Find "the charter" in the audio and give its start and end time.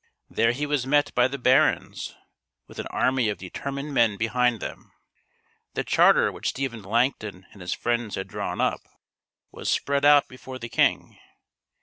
5.75-6.31